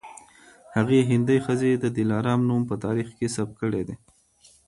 هغې 0.75 0.99
هندۍ 1.11 1.37
ښځې 1.45 1.71
د 1.73 1.85
دلارام 1.97 2.41
نوم 2.49 2.61
په 2.69 2.75
تاریخ 2.85 3.07
کي 3.17 3.27
ثبت 3.35 3.55
کړی 3.61 3.81
دی 3.87 3.95